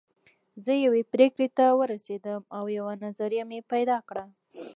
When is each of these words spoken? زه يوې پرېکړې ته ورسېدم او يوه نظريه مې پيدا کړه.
زه 0.65 0.73
يوې 0.85 1.01
پرېکړې 1.13 1.47
ته 1.57 1.65
ورسېدم 1.79 2.41
او 2.57 2.63
يوه 2.77 2.93
نظريه 3.05 3.43
مې 3.49 3.59
پيدا 3.71 3.97
کړه. 4.09 4.25